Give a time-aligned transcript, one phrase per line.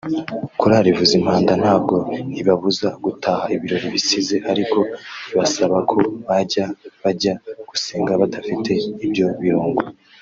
[0.59, 1.95] Korali Vuzimpanda ntabwo
[2.39, 4.79] ibabuza gutaha ibirori bisize ariko
[5.31, 6.65] ibasaba ko bajya
[7.01, 7.33] bajya
[7.69, 8.71] gusenga badafite
[9.05, 9.81] ibyo birungo